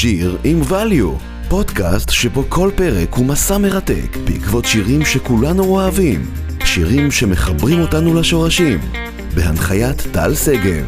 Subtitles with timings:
[0.00, 6.30] שיר עם value, פודקאסט שבו כל פרק הוא מסע מרתק בעקבות שירים שכולנו אוהבים,
[6.64, 8.78] שירים שמחברים אותנו לשורשים,
[9.34, 10.84] בהנחיית טל שגב.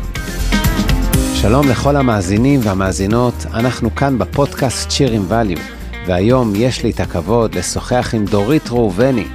[1.34, 5.60] שלום לכל המאזינים והמאזינות, אנחנו כאן בפודקאסט שיר עם value,
[6.06, 9.26] והיום יש לי את הכבוד לשוחח עם דורית ראובני.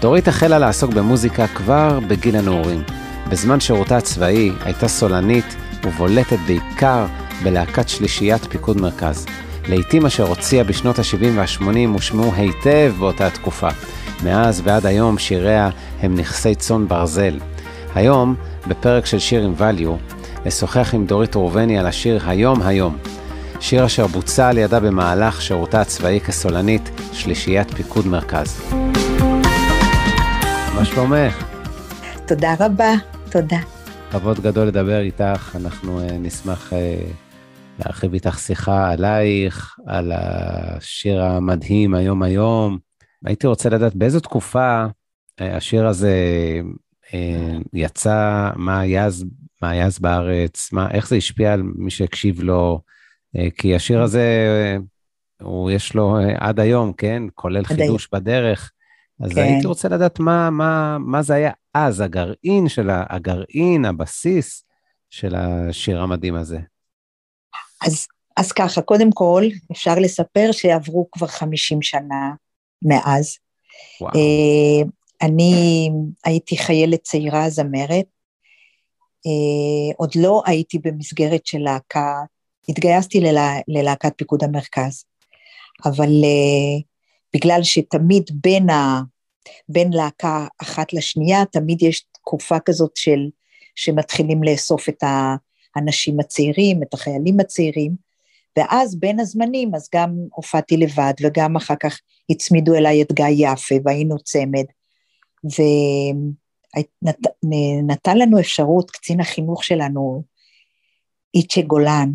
[0.00, 2.82] דורית החלה לעסוק במוזיקה כבר בגיל הנעורים.
[3.28, 7.06] בזמן שירותה הצבאי הייתה סולנית ובולטת בעיקר
[7.42, 9.26] בלהקת שלישיית פיקוד מרכז.
[9.68, 13.68] לעיתים אשר הוציאה בשנות ה-70 וה-80 הושמעו היטב באותה תקופה.
[14.24, 17.38] מאז ועד היום שיריה הם נכסי צאן ברזל.
[17.94, 18.34] היום,
[18.66, 20.18] בפרק של שיר עם value,
[20.48, 22.96] אשוחח עם דורית ראובני על השיר היום היום.
[23.60, 28.60] שיר אשר בוצע על ידה במהלך שירותה הצבאי כסולנית שלישיית פיקוד מרכז.
[30.74, 31.44] מה שלומך?
[32.26, 32.92] תודה רבה,
[33.30, 33.58] תודה.
[34.10, 37.25] כבוד גדול לדבר איתך, אנחנו uh, נשמח uh,
[37.78, 42.78] להרחיב איתך שיחה עלייך, על השיר המדהים היום היום.
[43.24, 46.14] הייתי רוצה לדעת באיזו תקופה uh, השיר הזה
[47.06, 47.14] uh,
[47.72, 49.24] יצא, מה היה אז,
[49.62, 52.80] מה היה אז בארץ, מה, איך זה השפיע על מי שהקשיב לו,
[53.36, 54.26] uh, כי השיר הזה,
[55.42, 57.22] הוא יש לו עד היום, כן?
[57.34, 58.72] כולל חידוש בדרך.
[59.20, 59.42] אז כן.
[59.42, 62.90] הייתי רוצה לדעת מה, מה, מה זה היה אז, הגרעין של.
[62.90, 64.64] הגרעין, הבסיס
[65.10, 66.58] של השיר המדהים הזה.
[67.82, 72.34] אז, אז ככה, קודם כל, אפשר לספר שעברו כבר 50 שנה
[72.82, 73.36] מאז.
[74.00, 74.12] וואו.
[74.12, 74.88] Uh,
[75.22, 75.90] אני
[76.24, 78.06] הייתי חיילת צעירה זמרת,
[79.26, 82.14] uh, עוד לא הייתי במסגרת של להקה,
[82.68, 85.04] התגייסתי ללה, ללהקת פיקוד המרכז,
[85.84, 86.82] אבל uh,
[87.34, 89.00] בגלל שתמיד בין, ה,
[89.68, 93.28] בין להקה אחת לשנייה, תמיד יש תקופה כזאת של,
[93.74, 95.02] שמתחילים לאסוף את
[95.76, 97.92] האנשים הצעירים, את החיילים הצעירים,
[98.58, 103.74] ואז בין הזמנים, אז גם הופעתי לבד, וגם אחר כך הצמידו אליי את גיא יפה,
[103.84, 104.64] והיינו צמד,
[107.44, 110.22] ונתן לנו אפשרות, קצין החינוך שלנו,
[111.34, 112.10] איצ'ה גולן,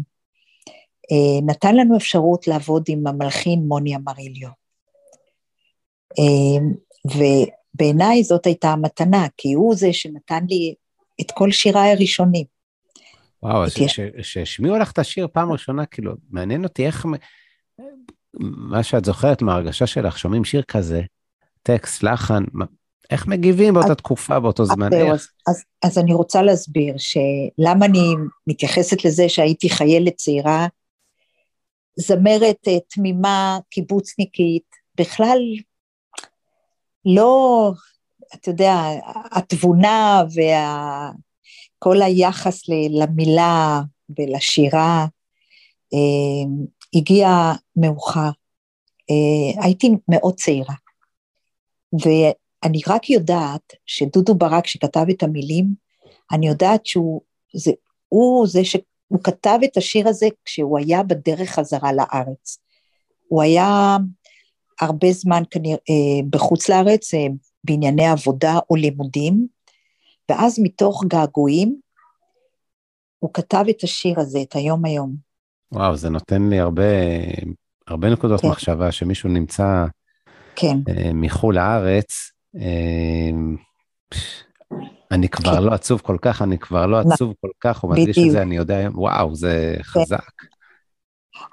[1.12, 4.50] אה, נתן לנו אפשרות לעבוד עם המלחין מוני אמריליו.
[6.20, 6.74] אמ,
[7.06, 10.76] ובעיניי זאת הייתה המתנה, כי הוא זה שנתן לי
[11.22, 12.61] את כל שיריי הראשונים.
[13.44, 13.74] וואו, אז
[14.22, 17.06] שהשמיעו לך את השיר פעם ראשונה, כאילו, מעניין אותי איך,
[18.34, 21.02] מה שאת זוכרת מההרגשה שלך, שומעים שיר כזה,
[21.64, 22.44] טקסט, לחן,
[23.12, 24.90] איך מגיבים באותה תקופה, באותו זמן?
[24.94, 28.14] אז, אז, אז אני רוצה להסביר שלמה אני
[28.48, 30.68] מתייחסת לזה שהייתי חיילת צעירה,
[31.96, 35.40] זמרת אה, תמימה, קיבוצניקית, בכלל
[37.06, 37.72] לא,
[38.36, 38.76] אתה יודע,
[39.32, 40.24] התבונה
[41.82, 43.82] וכל היחס למילה
[44.20, 45.06] ולשירה
[45.94, 46.50] אה,
[46.94, 47.28] הגיע
[47.76, 48.30] מאוחר.
[49.10, 50.76] אה, הייתי מאוד צעירה,
[51.94, 55.66] ואני רק יודעת שדודו ברק שכתב את המילים,
[56.32, 57.22] אני יודעת שהוא
[57.54, 57.72] זה,
[58.08, 62.58] הוא זה שהוא כתב את השיר הזה כשהוא היה בדרך חזרה לארץ.
[63.28, 63.98] הוא היה
[64.82, 67.28] הרבה זמן כנראה אה, בחוץ לארץ, אה,
[67.64, 69.48] בענייני עבודה או לימודים,
[70.32, 71.76] ואז מתוך געגועים,
[73.20, 75.16] הוא כתב את השיר הזה, את היום היום.
[75.72, 76.84] וואו, זה נותן לי הרבה,
[77.88, 78.48] הרבה נקודות כן.
[78.48, 79.86] מחשבה שמישהו נמצא
[80.56, 80.78] כן.
[80.90, 82.32] אה, מחו"ל לארץ.
[85.12, 85.64] אני כבר כן.
[85.64, 88.56] לא עצוב כל כך, אני כבר לא עצוב כל כך, הוא מדגיש את זה, אני
[88.56, 89.76] יודע, וואו, זה.
[89.82, 90.32] חזק.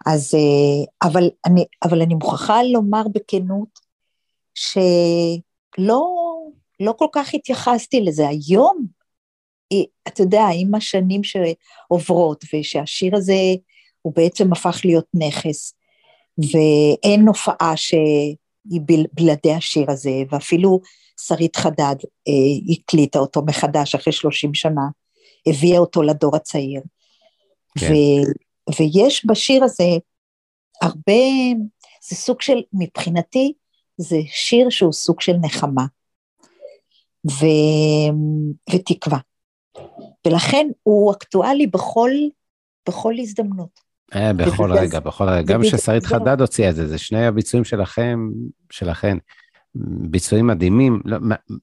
[0.06, 3.68] אז, אה, אבל אני, אבל אני מוכרחה לומר בכנות,
[4.54, 6.02] שלא
[6.80, 8.28] לא כל כך התייחסתי לזה.
[8.28, 8.86] היום,
[10.08, 13.54] אתה יודע, עם השנים שעוברות, ושהשיר הזה
[14.02, 15.74] הוא בעצם הפך להיות נכס,
[16.38, 18.80] ואין הופעה שהיא
[19.12, 20.80] בלעדי השיר הזה, ואפילו
[21.20, 21.96] שרית חדד
[22.28, 24.82] אה, הקליטה אותו מחדש אחרי 30 שנה,
[25.46, 26.82] הביאה אותו לדור הצעיר.
[27.78, 27.92] כן.
[28.78, 29.88] ויש בשיר הזה
[30.82, 31.22] הרבה,
[32.08, 33.52] זה סוג של, מבחינתי,
[33.96, 35.84] זה שיר שהוא סוג של נחמה
[37.26, 37.47] ו,
[38.75, 39.19] ותקווה.
[40.26, 42.11] ולכן הוא אקטואלי בכל,
[42.88, 43.81] בכל הזדמנות.
[44.15, 45.43] אה, בכל רגע, בכל רגע.
[45.43, 48.29] גם כששרית חדד הוציאה את זה, זה שני הביצועים שלכם,
[48.70, 49.19] שלכן.
[50.11, 51.00] ביצועים מדהימים.
[51.05, 51.19] לא,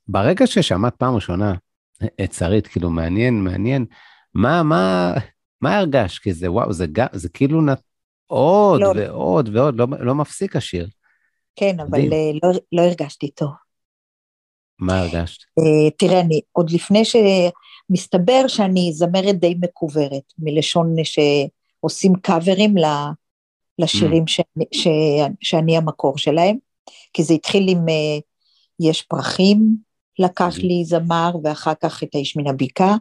[0.07, 1.53] ברגע ששמעת פעם ראשונה
[2.23, 3.85] את שרית, כאילו, מעניין, מעניין,
[4.33, 5.13] מה, מה,
[5.61, 6.21] מה הרגשת?
[6.21, 7.81] כי זה וואו, זה, זה כאילו נת...
[8.27, 8.93] עוד לא.
[8.95, 10.87] ועוד ועוד, לא, לא מפסיק השיר.
[11.55, 13.49] כן, אבל אה, לא, לא הרגשתי טוב.
[14.79, 15.41] מה הרגשת?
[15.41, 22.75] Uh, תראה, אני עוד לפני שמסתבר שאני זמרת די מקוברת, מלשון שעושים קאברים
[23.79, 24.27] לשירים mm.
[24.27, 24.87] שאני, ש,
[25.41, 26.57] שאני המקור שלהם,
[27.13, 28.21] כי זה התחיל עם uh,
[28.79, 29.75] יש פרחים,
[30.19, 30.61] לקח mm.
[30.61, 32.97] לי זמר, ואחר כך את האיש מן הבקעה,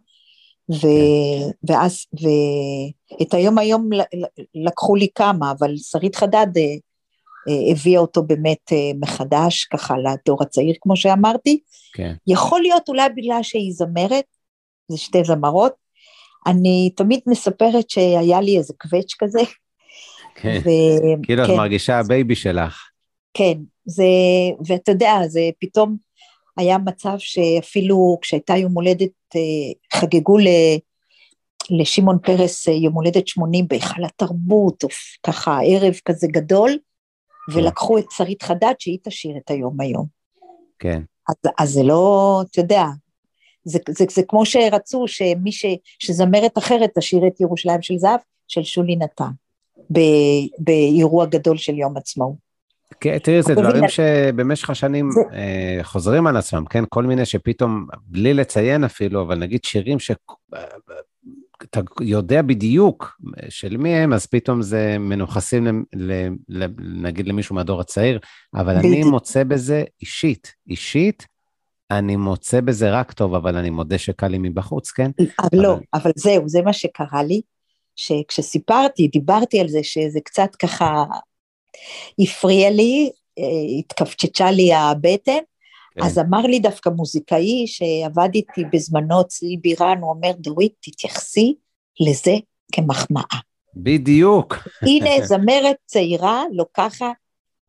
[0.71, 1.73] ו, כן.
[1.73, 3.89] ואז, ואת היום היום
[4.55, 6.94] לקחו לי כמה, אבל שרית חדד uh,
[7.71, 11.61] הביאה אותו באמת אה, מחדש, ככה לדור הצעיר, כמו שאמרתי.
[11.95, 12.15] כן.
[12.27, 14.25] יכול להיות אולי בגלל שהיא זמרת,
[14.89, 15.73] זה שתי זמרות.
[16.47, 19.41] אני תמיד מספרת שהיה לי איזה קווץ' כזה.
[20.35, 20.69] כן, ו...
[21.23, 21.53] כאילו כן.
[21.53, 22.89] את מרגישה ה baby שלך.
[23.35, 24.05] כן, זה,
[24.67, 25.97] ואתה יודע, זה פתאום
[26.57, 30.47] היה מצב שאפילו כשהייתה יום הולדת, אה, חגגו ל...
[31.71, 34.89] לשמעון פרס אה, יום הולדת 80 בהיכל התרבות, או
[35.27, 36.79] ככה ערב כזה גדול.
[37.53, 40.07] ולקחו את שרית חדד שהיא תשאיר את היום היום.
[40.79, 41.03] כן.
[41.29, 42.85] אז, אז זה לא, אתה יודע,
[43.65, 45.67] זה, זה, זה כמו שרצו שמי ש,
[45.99, 49.31] שזמרת אחרת תשאיר את ירושלים של זהב, של שולי נתן,
[50.59, 52.45] באירוע גדול של יום עצמאות.
[53.01, 55.21] כן, תראי, זה דברים שבמשך השנים זה...
[55.33, 56.85] אה, חוזרים על עצמם, כן?
[56.89, 59.99] כל מיני שפתאום, בלי לציין אפילו, אבל נגיד שירים
[61.65, 66.13] שאתה יודע בדיוק של מי הם, אז פתאום זה מנוכסים, ל,
[66.49, 68.19] ל, ל, נגיד למישהו מהדור הצעיר,
[68.55, 68.95] אבל בדיוק.
[68.95, 71.27] אני מוצא בזה אישית, אישית,
[71.91, 75.11] אני מוצא בזה רק טוב, אבל אני מודה שקל לי מבחוץ, כן?
[75.39, 77.41] אבל לא, אבל זהו, זה מה שקרה לי,
[77.97, 81.05] שכשסיפרתי, דיברתי על זה, שזה קצת ככה
[82.19, 85.43] הפריע לי, אה, התכווצ'צ'ה לי הבטן.
[86.03, 91.55] אז אמר לי דווקא מוזיקאי שעבד איתי בזמנו צלי בירן, הוא אומר, דורית, תתייחסי
[92.01, 92.35] לזה
[92.73, 93.41] כמחמאה.
[93.77, 94.57] בדיוק.
[94.83, 97.07] הנה זמרת צעירה לוקחת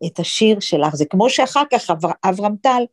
[0.06, 1.92] את השיר שלך, זה כמו שאחר כך
[2.26, 2.84] אברהם טל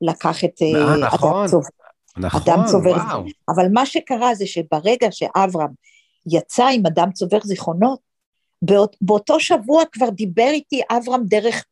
[0.00, 1.68] לקח את אה, אה, נכון, אדם צובר.
[2.16, 2.90] נכון, אדם צובר.
[2.90, 3.24] וואו.
[3.48, 5.70] אבל מה שקרה זה שברגע שאברהם
[6.32, 7.98] יצא עם אדם צובר זיכרונות,
[8.62, 11.64] באות, באותו שבוע כבר דיבר איתי אברהם דרך,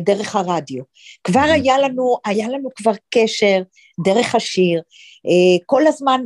[0.00, 0.82] דרך הרדיו.
[1.24, 1.52] כבר mm-hmm.
[1.52, 3.62] היה לנו, היה לנו כבר קשר
[4.04, 4.82] דרך השיר,
[5.26, 6.20] אה, כל הזמן,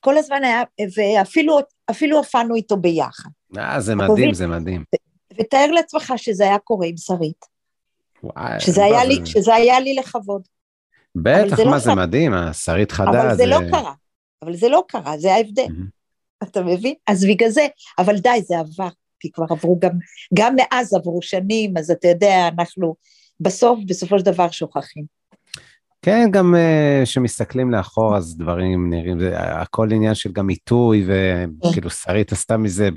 [0.00, 0.62] כל הזמן היה,
[0.96, 1.58] ואפילו
[1.90, 3.30] אפילו הופענו איתו ביחד.
[3.58, 4.84] אה, זה מדהים, זה מדהים.
[5.40, 7.44] ותאר לעצמך שזה היה קורה עם שרית.
[8.22, 9.08] וואי, שזה, היה זה...
[9.08, 10.42] לי, שזה היה לי לכבוד.
[11.14, 11.94] בטח, מה לא זה קרה.
[11.94, 13.10] מדהים, השרית חדה.
[13.10, 13.92] אבל זה, זה לא קרה,
[14.44, 15.64] אבל זה לא קרה, זה ההבדל.
[15.64, 16.44] Mm-hmm.
[16.44, 16.94] אתה מבין?
[17.06, 17.66] אז בגלל זה,
[17.98, 18.88] אבל די, זה עבר.
[19.20, 19.90] כי כבר עברו גם,
[20.34, 22.94] גם מאז עברו שנים, אז אתה יודע, אנחנו
[23.40, 25.20] בסוף, בסופו של דבר שוכחים.
[26.02, 26.54] כן, גם
[27.04, 31.96] כשמסתכלים uh, לאחור אז דברים נראים, הכל עניין של גם עיתוי, וכאילו כן.
[31.96, 32.88] שרית עשתה מזה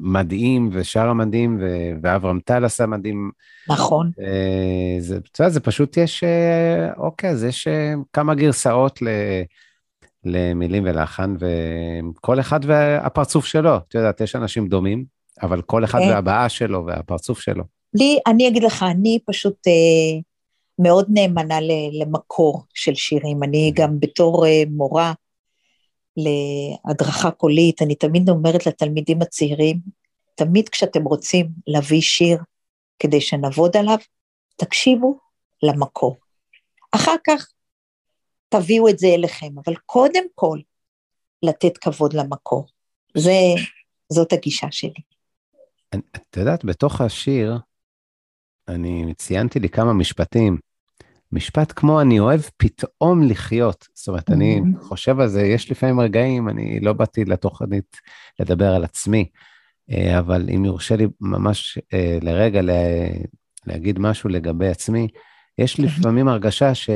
[0.00, 1.58] מדהים, ושאר המדהים,
[2.02, 3.30] ואברהם טל עשה מדהים.
[3.68, 4.10] נכון.
[4.16, 7.68] Uh, זה, אתה יודע, זה פשוט יש, uh, אוקיי, אז יש
[8.12, 9.08] כמה גרסאות ל...
[10.24, 13.76] למילים ולחן, וכל אחד והפרצוף שלו.
[13.76, 15.04] את יודעת, יש אנשים דומים,
[15.42, 16.08] אבל כל אחד כן.
[16.08, 17.64] והבעה שלו והפרצוף שלו.
[17.94, 20.20] לי, אני אגיד לך, אני פשוט אה,
[20.78, 21.58] מאוד נאמנה
[21.92, 23.42] למקור של שירים.
[23.42, 25.12] אני גם בתור אה, מורה
[26.16, 29.76] להדרכה קולית, אני תמיד אומרת לתלמידים הצעירים,
[30.34, 32.38] תמיד כשאתם רוצים להביא שיר
[32.98, 33.98] כדי שנעבוד עליו,
[34.56, 35.18] תקשיבו
[35.62, 36.16] למקור.
[36.92, 37.48] אחר כך
[38.48, 40.58] תביאו את זה אליכם, אבל קודם כל
[41.42, 42.66] לתת כבוד למקור.
[43.16, 43.32] זה,
[44.12, 45.00] זאת הגישה שלי.
[45.94, 47.58] את יודעת, בתוך השיר,
[48.68, 50.58] אני ציינתי לי כמה משפטים.
[51.32, 53.88] משפט כמו אני אוהב פתאום לחיות.
[53.94, 54.84] זאת אומרת, אני mm-hmm.
[54.84, 57.96] חושב על זה, יש לפעמים רגעים, אני לא באתי לתוכנית
[58.40, 59.28] לדבר על עצמי,
[59.90, 62.60] אה, אבל אם יורשה לי ממש אה, לרגע
[63.66, 65.08] להגיד משהו לגבי עצמי,
[65.58, 65.82] יש mm-hmm.
[65.82, 66.90] לפעמים הרגשה ש...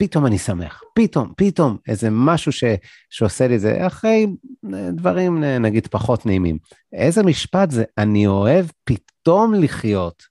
[0.00, 2.64] פתאום אני שמח, פתאום, פתאום, איזה משהו ש,
[3.10, 4.26] שעושה לי זה, אחרי
[4.92, 6.58] דברים נגיד פחות נעימים.
[6.92, 10.22] איזה משפט זה, אני אוהב פתאום לחיות.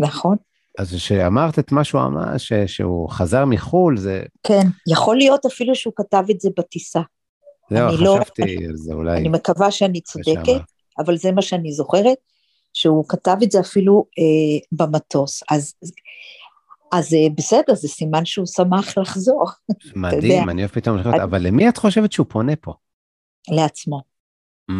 [0.00, 0.36] נכון.
[0.78, 4.22] אז כשאמרת את מה שהוא אמר, ש, שהוא חזר מחו"ל, זה...
[4.42, 7.00] כן, יכול להיות אפילו שהוא כתב את זה בטיסה.
[7.70, 9.18] זהו, לא, חשבתי לא, על זה אולי.
[9.18, 10.62] אני מקווה שאני צודקת,
[10.98, 12.18] אבל זה מה שאני זוכרת,
[12.72, 15.42] שהוא כתב את זה אפילו אה, במטוס.
[15.50, 15.74] אז
[16.92, 19.44] אז אה, בסדר, זה סימן שהוא שמח לחזור.
[19.96, 22.72] מדהים, אני אוהב פתאום לחיות, אבל למי את חושבת שהוא פונה פה?
[23.50, 24.00] לעצמו.
[24.70, 24.74] Mm,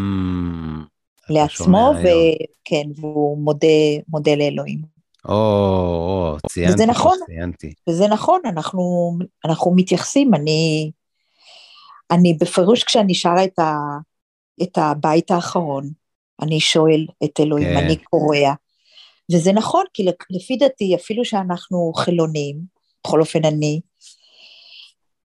[1.31, 3.67] לעצמו, וכן, והוא מודה,
[4.09, 4.83] מודה לאלוהים.
[5.29, 7.75] או, או, ציינתי, וזה נכון, ציינתי.
[7.89, 9.13] וזה נכון, אנחנו,
[9.45, 10.91] אנחנו מתייחסים, אני,
[12.11, 13.75] אני בפירוש כשאני שרה את, ה,
[14.63, 15.91] את הבית האחרון,
[16.43, 17.85] אני שואל את אלוהים, כן.
[17.85, 18.55] אני קורע,
[19.33, 22.57] וזה נכון, כי לפי דעתי, אפילו שאנחנו חילונים,
[23.05, 23.81] בכל אופן אני,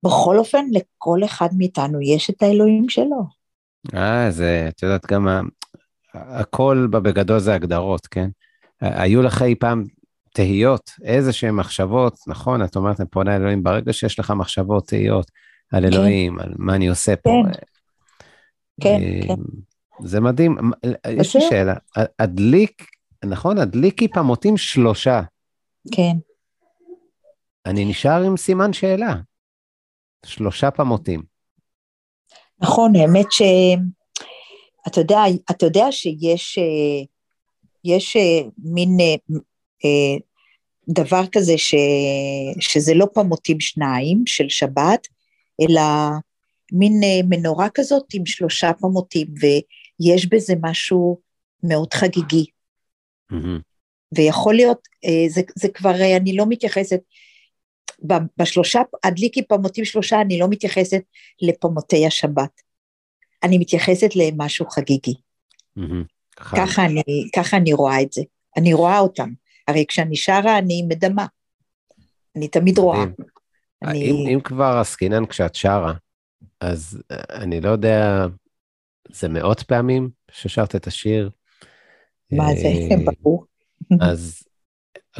[0.04, 3.24] בכל אופן לכל אחד מאיתנו יש את האלוהים שלו.
[3.96, 5.28] אה, זה, את יודעת, גם
[6.14, 8.30] הכל בגדול זה הגדרות, כן?
[8.82, 9.84] היו לך אי פעם
[10.34, 12.64] תהיות, איזה שהן מחשבות, נכון?
[12.64, 15.32] את אומרת, אני פונה לאלוהים, ברגע שיש לך מחשבות, תהיות
[15.72, 15.94] על כן.
[15.94, 17.42] אלוהים, על מה אני עושה פה.
[18.82, 19.42] כן, כן, כן.
[20.04, 20.58] זה מדהים.
[21.08, 21.74] יש לי שאלה,
[22.20, 22.84] הדליק,
[23.26, 23.58] נכון?
[23.58, 25.22] הדליק פמוטים שלושה.
[25.92, 26.18] כן.
[27.66, 29.16] אני נשאר עם סימן שאלה.
[30.26, 31.24] שלושה פמוטים.
[32.60, 33.42] נכון, האמת ש...
[34.88, 35.20] אתה יודע,
[35.52, 36.60] אתה יודע שיש
[37.84, 38.18] יש
[38.58, 38.98] מין
[40.90, 41.76] דבר כזה ש,
[42.60, 45.08] שזה לא פמוטים שניים של שבת,
[45.62, 45.82] אלא
[46.72, 46.94] מין
[47.30, 51.20] מנורה כזאת עם שלושה פמוטים, ויש בזה משהו
[51.64, 52.46] מאוד חגיגי.
[53.34, 53.62] Mm-hmm.
[54.16, 54.88] ויכול להיות,
[55.28, 57.00] זה, זה כבר, אני לא מתייחסת,
[58.38, 61.02] בשלושה, הדליקי פמוטים שלושה, אני לא מתייחסת
[61.42, 62.62] לפמוטי השבת.
[63.44, 65.14] אני מתייחסת למשהו חגיגי.
[65.80, 66.04] Mm-hmm.
[66.36, 67.04] ככה, אני,
[67.36, 68.22] ככה אני רואה את זה.
[68.58, 69.30] אני רואה אותם.
[69.68, 71.26] הרי כשאני שרה אני מדמה.
[72.36, 73.04] אני תמיד רואה.
[73.84, 74.12] אני...
[74.12, 75.94] אם, אם כבר עסקינן כשאת שרה,
[76.62, 78.26] אז אני לא יודע,
[79.10, 81.30] זה מאות פעמים ששרת את השיר?
[82.32, 83.46] מה זה, אה, ברור.
[84.02, 84.44] אז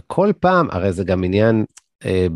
[0.08, 1.66] כל פעם, הרי זה גם עניין,
[2.06, 2.28] אה,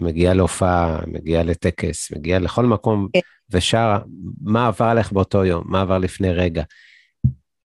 [0.00, 3.20] מגיעה להופעה, מגיעה לטקס, מגיעה לכל מקום כן.
[3.50, 3.98] ושרה,
[4.40, 6.62] מה עבר עליך באותו יום, מה עבר לפני רגע.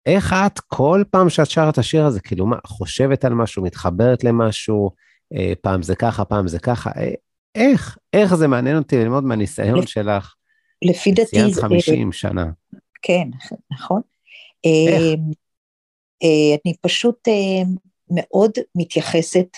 [0.06, 4.24] איך את כל פעם שאת שרה את השיר הזה, כאילו מה, חושבת על משהו, מתחברת
[4.24, 4.90] למשהו,
[5.34, 6.90] אה, פעם זה ככה, פעם זה ככה,
[7.54, 9.88] איך, איך זה מעניין אותי ללמוד מהניסיון לפ...
[9.88, 10.34] שלך.
[10.82, 11.30] לפי דעתי...
[11.30, 12.46] ציינת 50 שנה.
[13.02, 13.28] כן,
[13.72, 14.00] נכון.
[14.64, 15.02] איך?
[16.22, 17.62] אה, אני פשוט אה,
[18.10, 19.48] מאוד מתייחסת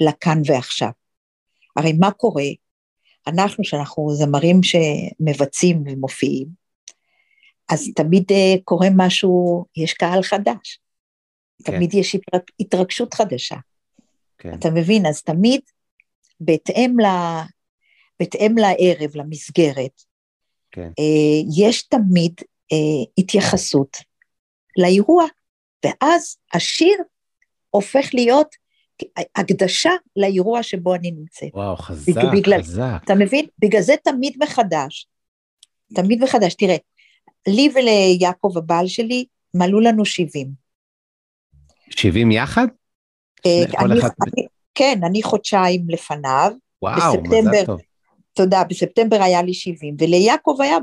[0.00, 0.90] לכאן ועכשיו.
[1.76, 2.44] הרי מה קורה?
[3.26, 6.46] אנחנו, שאנחנו זמרים שמבצעים ומופיעים,
[7.68, 10.80] אז תמיד אה, קורה משהו, יש קהל חדש.
[11.64, 11.72] כן.
[11.72, 12.16] תמיד יש
[12.60, 13.56] התרגשות חדשה.
[14.38, 14.54] כן.
[14.54, 15.06] אתה מבין?
[15.06, 15.60] אז תמיד
[16.40, 17.06] בהתאם, ל,
[18.20, 20.02] בהתאם לערב, למסגרת,
[20.70, 20.90] כן.
[21.56, 22.34] יש תמיד
[23.18, 23.96] התייחסות
[24.76, 25.24] לאירוע,
[25.84, 26.96] ואז השיר
[27.70, 28.54] הופך להיות
[29.36, 31.50] הקדשה לאירוע שבו אני נמצאת.
[31.54, 33.00] וואו, חזק, בגלל, חזק.
[33.04, 33.46] אתה מבין?
[33.58, 35.06] בגלל זה תמיד מחדש.
[35.94, 36.54] תמיד מחדש.
[36.54, 36.76] תראה,
[37.46, 40.50] לי וליעקב הבעל שלי מלאו לנו 70.
[41.90, 42.66] 70 יחד?
[43.46, 44.08] אה, אני, אחד...
[44.22, 46.52] אני, כן, אני חודשיים לפניו.
[46.82, 47.80] וואו, מזל טוב.
[48.32, 50.76] תודה, בספטמבר היה לי 70, וליעקב היה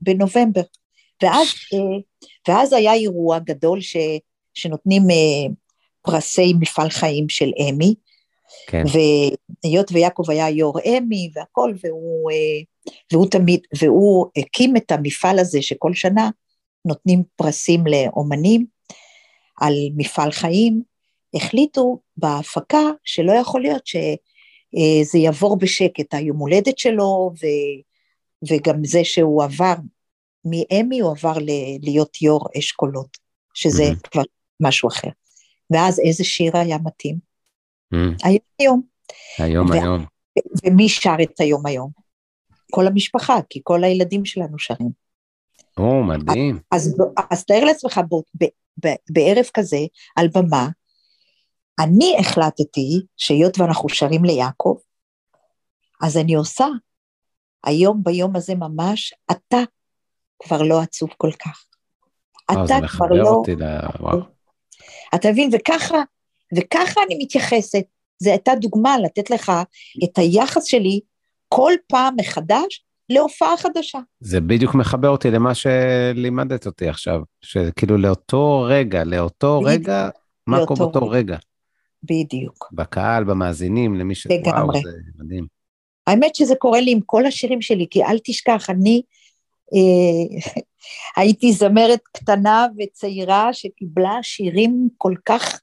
[0.00, 0.62] בנובמבר.
[1.22, 1.98] ואז, אה,
[2.48, 3.96] ואז היה אירוע גדול ש,
[4.54, 5.52] שנותנים אה,
[6.02, 7.94] פרסי מפעל חיים של אמי,
[8.66, 8.82] כן.
[9.64, 12.60] והיות ויעקב היה יו"ר אמי והכל, והוא, אה,
[13.12, 16.30] והוא תמיד, והוא הקים את המפעל הזה שכל שנה
[16.84, 18.66] נותנים פרסים לאומנים
[19.60, 20.82] על מפעל חיים,
[21.34, 27.46] החליטו בהפקה שלא יכול להיות שזה יעבור בשקט, היום הולדת שלו, ו,
[28.48, 29.74] וגם זה שהוא עבר
[30.44, 31.34] מאמי, הוא עבר
[31.82, 33.16] להיות יו"ר אשכולות,
[33.54, 34.10] שזה mm-hmm.
[34.10, 34.22] כבר
[34.62, 35.08] משהו אחר.
[35.70, 37.18] ואז איזה שיר היה מתאים?
[37.94, 37.96] Mm.
[38.24, 38.82] היום היום.
[39.38, 40.04] היום ו- היום.
[40.64, 41.90] ומי שר את היום היום?
[42.70, 44.90] כל המשפחה, כי כל הילדים שלנו שרים.
[45.78, 46.60] או, מדהים.
[46.70, 46.96] אז,
[47.30, 48.00] אז תאר לעצמך,
[48.38, 48.44] ב,
[48.84, 49.78] ב, בערב כזה,
[50.16, 50.68] על במה,
[51.78, 54.76] אני החלטתי שהיות ואנחנו שרים ליעקב,
[56.02, 56.66] אז אני עושה,
[57.64, 59.58] היום ביום הזה ממש, אתה
[60.42, 61.64] כבר לא עצוב כל כך.
[62.44, 63.42] אתה כבר לא...
[64.00, 64.20] וואו.
[65.14, 65.50] אתה מבין?
[65.52, 66.02] וככה,
[66.56, 67.84] וככה אני מתייחסת.
[68.18, 69.52] זו הייתה דוגמה לתת לך
[70.04, 71.00] את היחס שלי
[71.48, 73.98] כל פעם מחדש להופעה חדשה.
[74.20, 79.80] זה בדיוק מחבר אותי למה שלימדת אותי עכשיו, שכאילו לאותו רגע, לאותו בדיוק.
[79.80, 80.08] רגע,
[80.46, 81.36] מה קורה באותו רגע.
[82.02, 82.68] בדיוק.
[82.72, 84.26] בקהל, במאזינים, למי ש...
[84.26, 84.80] לגמרי.
[84.80, 85.46] וואו, זה מדהים.
[86.06, 89.02] האמת שזה קורה לי עם כל השירים שלי, כי אל תשכח, אני
[91.16, 95.60] הייתי זמרת קטנה וצעירה שקיבלה שירים כל כך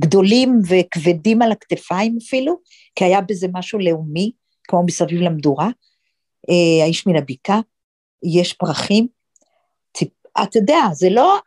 [0.00, 2.58] גדולים וכבדים על הכתפיים אפילו,
[2.94, 4.32] כי היה בזה משהו לאומי,
[4.64, 5.68] כמו מסביב למדורה,
[6.50, 7.60] אה, האיש מן הבקעה,
[8.22, 9.06] יש פרחים,
[10.42, 11.38] אתה יודע, זה לא,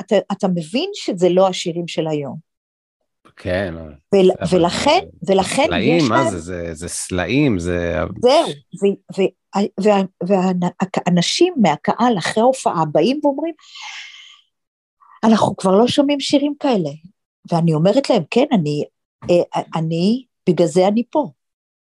[0.00, 2.47] אתה, אתה מבין שזה לא השירים של היום.
[3.38, 3.74] כן.
[4.14, 6.24] ול, ולכן, ולכן סלעים, יש להם...
[6.24, 8.00] מה זה, זה, זה סלעים, זה...
[8.22, 8.48] זהו,
[10.26, 13.54] והאנשים מהקהל אחרי ההופעה באים ואומרים,
[15.24, 16.90] אנחנו כבר לא שומעים שירים כאלה.
[17.52, 18.84] ואני אומרת להם, כן, אני,
[19.30, 21.30] אה, אני, בגלל זה אני פה,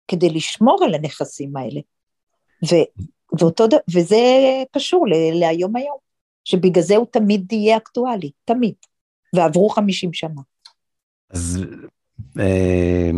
[0.09, 1.81] כדי לשמור על הנכסים האלה.
[2.65, 2.75] ו,
[3.41, 4.17] ואותו, וזה
[4.73, 5.99] קשור להיום היום.
[6.45, 8.75] שבגלל זה הוא תמיד יהיה אקטואלי, תמיד.
[9.35, 10.43] ועברו 50 שנה.
[11.31, 11.65] אז
[12.39, 13.11] אה,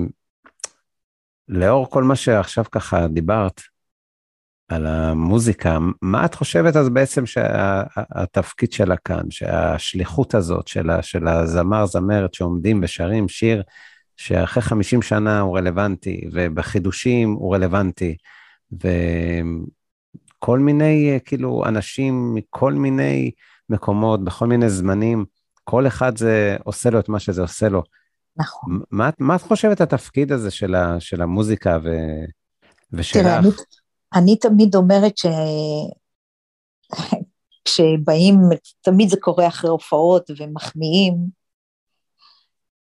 [1.48, 3.60] לאור כל מה שעכשיו ככה דיברת
[4.68, 11.86] על המוזיקה, מה את חושבת אז בעצם שהתפקיד שלה כאן, שהשליחות הזאת של, של הזמר
[11.86, 13.62] זמרת שעומדים ושרים שיר
[14.16, 18.16] שאחרי 50 שנה הוא רלוונטי, ובחידושים הוא רלוונטי,
[18.72, 23.30] וכל מיני כאילו אנשים מכל מיני
[23.68, 25.24] מקומות, בכל מיני זמנים,
[25.64, 27.82] כל אחד זה עושה לו את מה שזה עושה לו.
[28.38, 28.80] נכון.
[28.90, 31.88] מה, מה את חושבת התפקיד הזה של, ה, של המוזיקה ו,
[32.92, 33.23] ושלך?
[33.23, 33.49] תראה, אני,
[34.14, 35.26] אני תמיד אומרת ש...
[37.64, 38.37] כשבאים,
[38.80, 41.14] תמיד זה קורה אחרי הופעות ומחמיאים,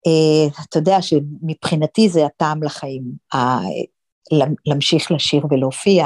[0.08, 3.04] uh, אתה יודע שמבחינתי זה הטעם לחיים,
[3.36, 3.38] uh,
[4.66, 6.06] להמשיך לשיר ולהופיע.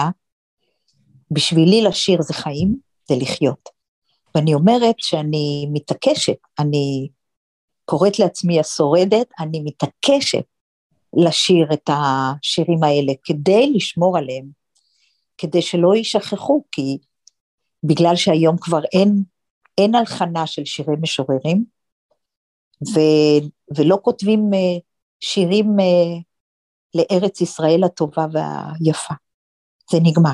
[1.32, 2.76] בשבילי לשיר זה חיים,
[3.10, 3.70] זה לחיות.
[4.36, 7.10] ואני אומרת שאני מתעקשת, אני
[7.92, 10.44] קוראת לעצמי השורדת, אני מתעקשת
[11.14, 14.46] לשיר את השירים האלה כדי לשמור עליהם,
[15.38, 16.98] כדי שלא יישכחו, כי
[17.84, 19.24] בגלל שהיום כבר אין,
[19.78, 21.66] אין הלחנה של שירי משוררים,
[22.94, 23.00] ו,
[23.78, 24.82] ולא כותבים uh,
[25.20, 26.24] שירים uh,
[26.96, 29.14] לארץ ישראל הטובה והיפה.
[29.92, 30.34] זה נגמר.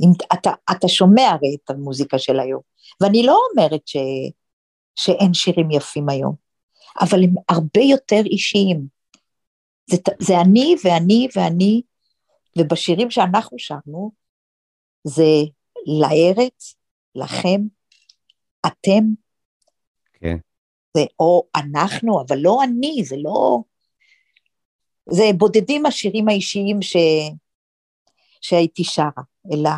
[0.00, 2.62] אם, אתה, אתה שומע הרי את המוזיקה של היום,
[3.00, 3.96] ואני לא אומרת ש,
[4.96, 6.34] שאין שירים יפים היום,
[7.00, 8.86] אבל הם הרבה יותר אישיים.
[9.90, 11.82] זה, זה אני ואני ואני,
[12.58, 14.10] ובשירים שאנחנו שרנו,
[15.04, 15.32] זה
[16.00, 16.74] לארץ,
[17.14, 17.60] לכם,
[18.66, 19.04] אתם.
[20.12, 20.36] כן.
[20.96, 23.58] זה או אנחנו, אבל לא אני, זה לא...
[25.10, 26.96] זה בודדים השירים האישיים ש...
[28.40, 29.70] שהייתי שרה, אלא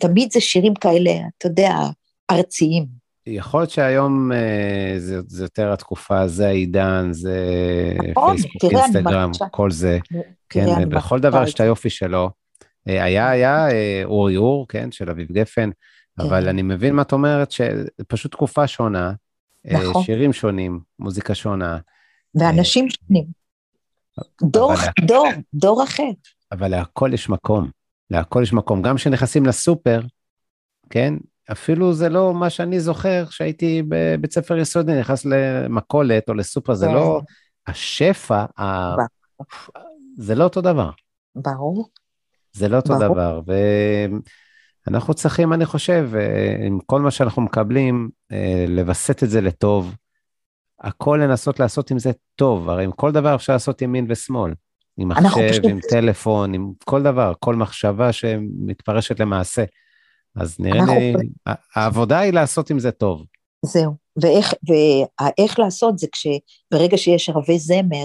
[0.00, 1.70] תמיד זה שירים כאלה, אתה יודע,
[2.30, 3.01] ארציים.
[3.26, 7.38] יכול להיות שהיום אה, זה, זה יותר התקופה, זה העידן, זה
[8.10, 9.98] נכון, פייסבוק, אינסטגרם, כל זה.
[10.48, 12.30] כן, בכל דבר יש את היופי שלו.
[12.88, 16.22] אה, היה, היה אה, אורי אור, כן, של אביב גפן, כן.
[16.22, 19.12] אבל אני מבין מה את אומרת, שפשוט תקופה שונה,
[19.64, 20.02] נכון.
[20.02, 21.78] שירים שונים, מוזיקה שונה.
[22.34, 23.24] ואנשים שונים.
[24.42, 24.72] דור.
[25.00, 26.10] דור, דור אחר.
[26.52, 27.70] אבל להכל יש מקום.
[28.10, 28.82] להכל יש מקום.
[28.82, 30.00] גם כשנכנסים לסופר,
[30.90, 31.14] כן?
[31.52, 36.86] אפילו זה לא מה שאני זוכר שהייתי בבית ספר יסודי, נכנס למכולת או לסופר, זה
[36.86, 37.20] לא...
[37.66, 38.94] השפע, ה...
[40.16, 40.90] זה לא אותו דבר.
[41.34, 41.88] ברור.
[42.52, 43.14] זה לא אותו ברור.
[43.14, 43.40] דבר.
[44.86, 49.94] ואנחנו צריכים, אני חושב, אה, עם כל מה שאנחנו מקבלים, אה, לווסת את זה לטוב.
[50.80, 54.54] הכל לנסות לעשות עם זה טוב, הרי עם כל דבר אפשר לעשות ימין ושמאל.
[54.96, 55.64] עם מחשב, פשוט...
[55.64, 59.64] עם טלפון, עם כל דבר, כל מחשבה שמתפרשת למעשה.
[60.36, 61.14] אז נראה לי,
[61.74, 63.24] העבודה היא לעשות עם זה טוב.
[63.64, 68.04] זהו, ואיך, ואיך לעשות זה כשברגע שיש ערבי זמר,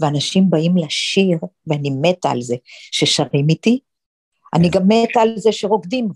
[0.00, 2.56] ואנשים באים לשיר, ואני מתה על זה,
[2.90, 4.58] ששרים איתי, כן.
[4.58, 6.08] אני גם מתה על זה שרוקדים,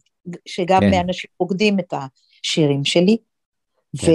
[0.46, 1.00] שגם כן.
[1.00, 3.16] אנשים רוקדים את השירים שלי,
[3.98, 4.06] כן.
[4.06, 4.10] ו...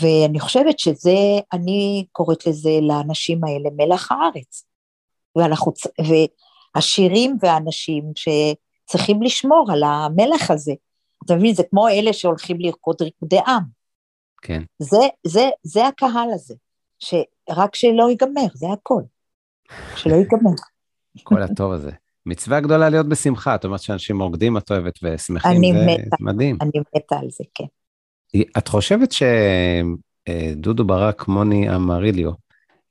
[0.00, 1.16] ואני חושבת שזה,
[1.52, 4.66] אני קוראת לזה לאנשים האלה מלח הארץ.
[5.36, 5.72] ואנחנו,
[6.76, 8.04] והשירים והאנשים
[8.92, 10.72] שצריכים לשמור על המלח הזה.
[11.24, 13.62] אתה מבין, זה כמו אלה שהולכים לרקוד ריקודי עם.
[14.42, 14.62] כן.
[14.78, 16.54] זה, זה, זה הקהל הזה,
[16.98, 19.02] שרק שלא ייגמר, זה הכל.
[19.96, 20.50] שלא ייגמר.
[21.22, 21.90] כל הטוב הזה.
[22.26, 26.58] מצווה גדולה להיות בשמחה, את אומרת שאנשים רוקדים, את אוהבת ושמחים, זה מתה, מדהים.
[26.60, 27.64] אני מתה על זה, כן.
[28.58, 29.08] את חושבת
[30.28, 32.30] שדודו ברק, מוני אמריליו,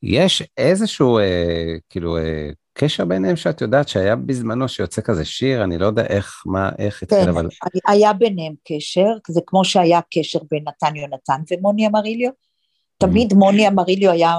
[0.03, 5.77] יש איזשהו, אה, כאילו, אה, קשר ביניהם שאת יודעת שהיה בזמנו שיוצא כזה שיר, אני
[5.77, 7.47] לא יודע איך, מה, איך התחיל, כן, אבל...
[7.87, 12.31] היה ביניהם קשר, זה כמו שהיה קשר בין נתן יונתן ומוני אמריליו.
[12.97, 13.35] תמיד mm-hmm.
[13.35, 14.33] מוני אמריליו היה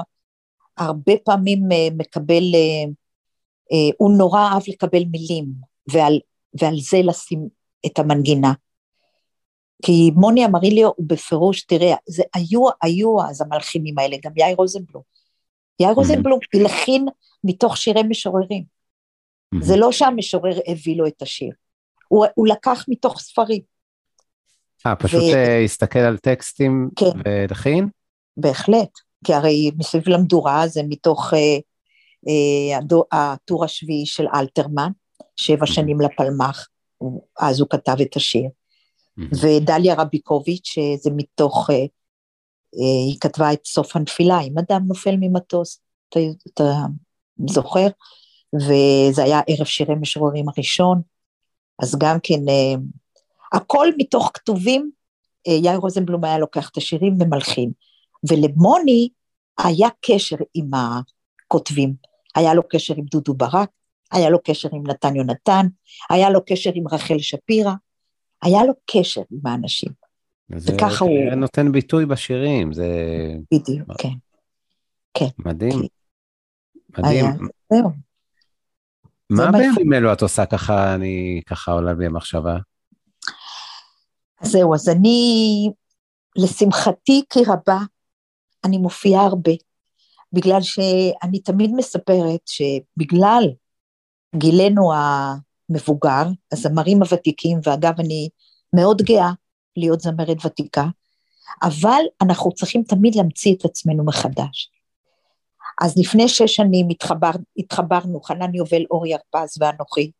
[0.77, 2.43] הרבה פעמים אה, מקבל,
[3.97, 5.45] הוא נורא אהב לקבל מילים,
[5.87, 6.19] ועל,
[6.61, 7.47] ועל זה לשים
[7.85, 8.53] את המנגינה.
[9.85, 15.03] כי מוני אמריליו הוא בפירוש, תראה, זה היו, היו אז המלחינים האלה, גם יאיר רוזנבלום.
[15.79, 15.93] יאיר.
[15.93, 17.05] רוזנבלום הלחין
[17.43, 18.63] מתוך שירי משוררים.
[19.61, 21.51] זה לא שהמשורר הביא לו את השיר,
[22.07, 23.61] הוא, הוא לקח מתוך ספרים.
[24.85, 25.35] אה, פשוט ו...
[25.35, 27.05] אה, הסתכל על טקסטים כן.
[27.25, 27.89] ולחין?
[28.37, 28.89] בהחלט,
[29.23, 31.57] כי הרי מסביב למדורה זה מתוך אה,
[32.27, 32.79] אה,
[33.11, 34.91] הטור השביעי של אלתרמן,
[35.35, 36.67] שבע שנים לפלמ"ח,
[37.39, 38.49] אז הוא כתב את השיר.
[39.17, 41.85] ודליה רביקוביץ', זה מתוך, אה, אה,
[42.75, 46.19] היא כתבה את סוף הנפילה, אם אדם נופל ממטוס, אתה,
[46.53, 46.73] אתה
[47.49, 47.87] זוכר?
[48.55, 51.01] וזה היה ערב שירי משוררים הראשון,
[51.81, 52.73] אז גם כן, אה,
[53.53, 54.91] הכל מתוך כתובים,
[55.47, 57.71] אה, יאיר רוזנבלום היה לוקח את השירים ומלחין.
[58.29, 59.09] ולמוני
[59.57, 61.93] היה קשר עם הכותבים,
[62.35, 63.69] היה לו קשר עם דודו ברק,
[64.11, 65.67] היה לו קשר עם נתן יונתן,
[66.09, 67.71] היה לו קשר עם רחל שפירא,
[68.41, 70.02] היה לו קשר עם האנשים.
[70.61, 71.29] וככה הוא...
[71.29, 72.87] זה נותן ביטוי בשירים, זה...
[73.53, 74.13] בדיוק, כן.
[75.13, 75.27] כן.
[75.39, 75.81] מדהים.
[76.97, 77.25] מדהים.
[77.73, 77.89] זהו.
[79.29, 82.57] מה בימים אלו את עושה ככה, אני ככה עולה בי המחשבה?
[84.41, 85.69] זהו, אז אני,
[86.35, 87.79] לשמחתי כי רבה,
[88.65, 89.51] אני מופיעה הרבה,
[90.33, 93.43] בגלל שאני תמיד מספרת שבגלל
[94.35, 98.29] גילנו המבוגר, הזמרים הוותיקים, ואגב, אני
[98.75, 99.31] מאוד גאה
[99.77, 100.85] להיות זמרת ותיקה,
[101.63, 104.69] אבל אנחנו צריכים תמיד להמציא את עצמנו מחדש.
[105.81, 110.11] אז לפני שש שנים התחבר, התחברנו, חנן יובל, אורי הרפז ואנוכי,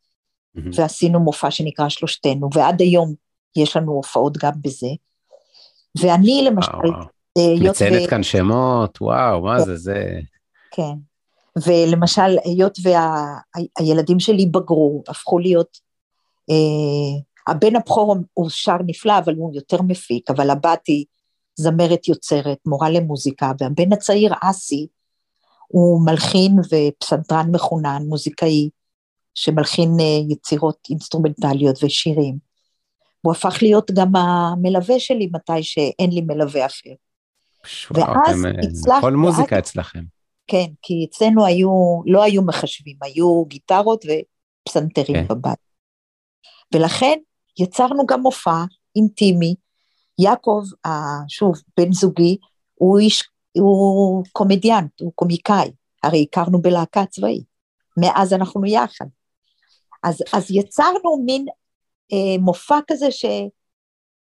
[0.58, 0.62] mm-hmm.
[0.76, 3.14] ועשינו מופע שנקרא שלושתנו, ועד היום
[3.56, 4.88] יש לנו הופעות גם בזה.
[6.02, 6.72] ואני למשל...
[7.38, 8.10] אה, מציינת ו...
[8.10, 10.20] כאן שמות, וואו, מה כן, זה, זה...
[10.72, 10.94] כן,
[11.68, 15.78] ולמשל, היות והילדים וה, שלי בגרו, הפכו להיות...
[16.50, 21.06] אה, הבן הבכור הוא שר נפלא, אבל הוא יותר מפיק, אבל הבת היא
[21.56, 24.88] זמרת יוצרת, מורה למוזיקה, והבן הצעיר, אסי,
[25.68, 28.70] הוא מלחין ופסנתרן מחונן, מוזיקאי,
[29.36, 32.38] שמלחין אה, יצירות אינסטרומנטליות ושירים.
[33.22, 36.94] הוא הפך להיות גם המלווה שלי מתי שאין לי מלווה אחר.
[37.92, 39.02] ואז הצלחתי...
[39.02, 40.04] כל מוזיקה ואז, אצלכם.
[40.48, 45.28] כן, כי אצלנו היו, לא היו מחשבים, היו גיטרות ופסנתרים כן.
[45.28, 45.60] בבית.
[46.74, 47.18] ולכן
[47.60, 48.64] יצרנו גם מופע
[48.96, 49.56] אינטימי.
[50.20, 50.62] יעקב,
[51.28, 52.38] שוב, בן זוגי,
[52.76, 53.24] הוא איש
[53.58, 55.72] הוא קומדיאנט, הוא קומיקאי,
[56.04, 57.44] הרי הכרנו בלהקה צבאית,
[57.98, 59.06] מאז אנחנו יחד.
[60.04, 61.46] אז, אז יצרנו מין
[62.14, 63.26] אה, מופע כזה ש,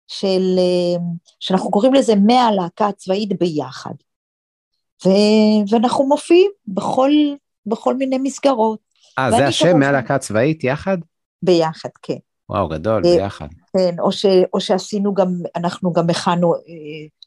[0.07, 1.01] של, אה,
[1.41, 3.95] שאנחנו קוראים לזה מהלהקה הצבאית ביחד.
[5.07, 5.09] ו,
[5.71, 7.11] ואנחנו מופיעים בכל,
[7.67, 8.81] בכל מיני מסגרות.
[9.19, 10.99] אה, זה השם מהלהקה הצבאית יחד?
[11.43, 12.19] ביחד, כן.
[12.51, 13.49] וואו, גדול, אה, ביחד.
[13.77, 16.61] כן, או, ש, או שעשינו גם, אנחנו גם הכנו אה,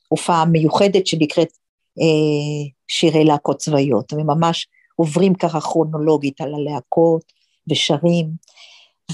[0.07, 1.57] הופעה מיוחדת שנקראת
[1.99, 7.23] אה, שירי להקות צבאיות, וממש עוברים ככה כרונולוגית על הלהקות
[7.69, 8.29] ושרים,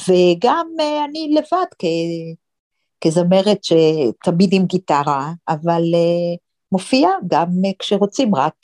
[0.08, 1.86] וגם אה, אני לבד כ,
[3.02, 6.36] כזמרת שתמיד עם גיטרה, אבל אה,
[6.72, 8.56] מופיעה גם כשרוצים רק,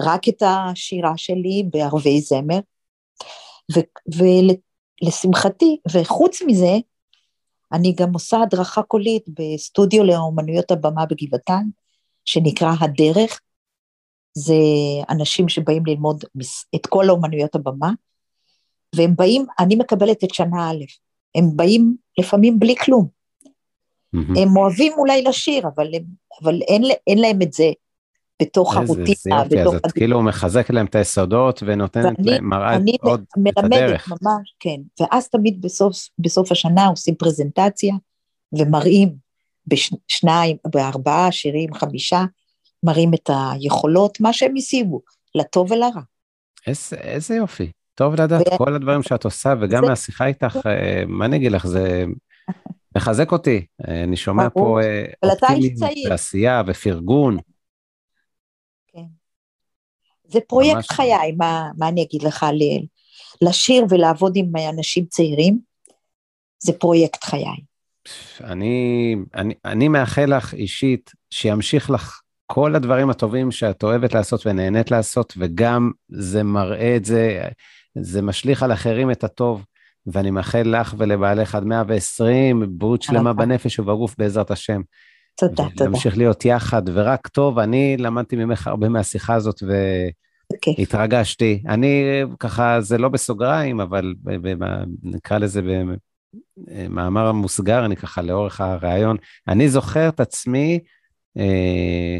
[0.00, 2.58] רק את השירה שלי בערבי זמר,
[3.76, 3.80] ו,
[5.02, 6.76] ולשמחתי, וחוץ מזה,
[7.72, 11.70] אני גם עושה הדרכה קולית בסטודיו לאומנויות הבמה בגבעתיים,
[12.24, 13.40] שנקרא הדרך,
[14.34, 14.54] זה
[15.10, 16.24] אנשים שבאים ללמוד
[16.74, 17.90] את כל האומנויות הבמה,
[18.96, 20.84] והם באים, אני מקבלת את שנה א',
[21.34, 23.08] הם באים לפעמים בלי כלום.
[23.44, 24.40] Mm-hmm.
[24.40, 26.02] הם אוהבים אולי לשיר, אבל, הם,
[26.42, 27.70] אבל אין, אין להם את זה
[28.44, 29.42] בתוך הרוטינה.
[29.42, 33.64] איזה יופי, אז את כאילו מחזק להם את היסודות ונותנת להם, מראה עוד את הדרך.
[33.64, 37.94] אני מלמדת ממש, כן, ואז תמיד בסוף, בסוף השנה עושים פרזנטציה
[38.52, 39.14] ומראים
[39.66, 42.24] בשניים, בארבעה שירים, חמישה,
[42.82, 45.00] מראים את היכולות, מה שהם השיגו,
[45.34, 46.00] לטוב ולרע.
[46.66, 48.58] איזה, איזה יופי, טוב לדעת ו...
[48.58, 49.88] כל הדברים שאת עושה, וגם זה...
[49.88, 52.04] מהשיחה איתך, אה, מה אני אגיד לך, זה
[52.96, 53.66] מחזק אותי.
[53.88, 55.78] אה, אני שומע פה אה, אופטימיות
[56.10, 57.38] ועשייה ופרגון.
[60.28, 60.90] זה פרויקט ממש...
[60.90, 62.46] חיי, מה, מה אני אגיד לך,
[63.42, 65.58] לשיר ולעבוד עם אנשים צעירים,
[66.58, 67.44] זה פרויקט חיי.
[68.40, 74.90] אני, אני, אני מאחל לך אישית שימשיך לך כל הדברים הטובים שאת אוהבת לעשות ונהנית
[74.90, 77.48] לעשות, וגם זה מראה את זה,
[77.98, 79.64] זה משליך על אחרים את הטוב.
[80.06, 84.80] ואני מאחל לך ולבעלך עד 120, בריאות שלמה בנפש ובגוף בעזרת השם.
[85.36, 85.90] תודה, תודה.
[85.90, 89.62] נמשיך להיות יחד, ורק טוב, אני למדתי ממך הרבה מהשיחה הזאת
[90.76, 91.62] והתרגשתי.
[91.64, 91.70] Okay.
[91.70, 94.14] אני ככה, זה לא בסוגריים, אבל
[95.02, 95.60] נקרא לזה
[96.56, 99.16] במאמר מוסגר, אני ככה לאורך הראיון,
[99.48, 100.80] אני זוכר את עצמי,
[101.36, 102.18] אה,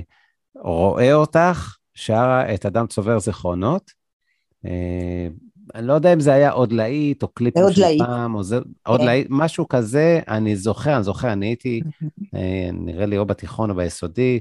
[0.57, 3.91] רואה אותך, שרה את אדם צובר זיכרונות.
[4.67, 5.29] אה,
[5.75, 9.01] אני לא יודע אם זה היה עוד להיט, או קליפ של פעם, או זה, עוד
[9.01, 9.07] כן.
[9.07, 11.81] להיט, משהו כזה, אני זוכר, אני זוכר, אני הייתי,
[12.35, 14.39] אה, נראה לי או בתיכון או ביסודי,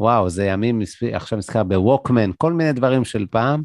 [0.00, 3.62] וואו, זה ימים, עכשיו נזכר בווקמן, כל מיני דברים של פעם,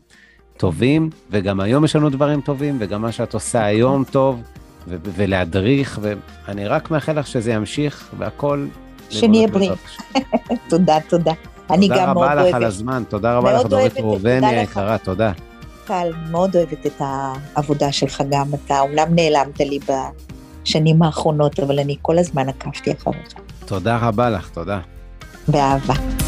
[0.57, 4.41] טובים, וגם היום יש לנו דברים טובים, וגם מה שאת עושה היום טוב,
[4.87, 8.67] ו- ולהדריך, ואני רק מאחל לך שזה ימשיך, והכל...
[9.09, 9.73] שנהיה בריאים.
[10.69, 11.33] תודה, תודה.
[11.69, 12.29] אני גם מאוד אוהבת.
[12.29, 15.31] תודה רבה לך על הזמן, תודה רבה לך, דורית ראובני היקרה, תודה.
[15.85, 17.01] קל, מאוד אוהבת את
[17.55, 19.79] העבודה שלך גם, אתה אומנם נעלמת לי
[20.65, 23.33] השנים האחרונות, אבל אני כל הזמן עקבתי אחריך.
[23.65, 24.79] תודה רבה לך, תודה.
[25.47, 26.20] באהבה.